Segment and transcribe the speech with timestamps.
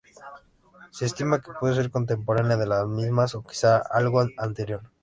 [0.89, 4.81] Se estima que puede ser contemporánea de las mismas, o quizá algo anterior.